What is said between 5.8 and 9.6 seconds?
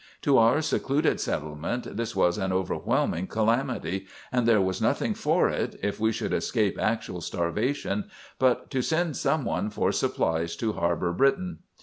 if we would escape actual starvation, but to send some